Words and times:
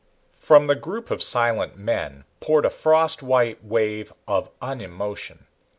From 0.39 0.65
the 0.65 0.73
group 0.73 1.11
of 1.11 1.21
silent 1.21 1.77
men 1.77 2.23
poured 2.39 2.65
a 2.65 2.71
frost 2.71 3.21
white 3.21 3.63
wave 3.63 4.11
of 4.27 4.49
unemotion. 4.59 5.45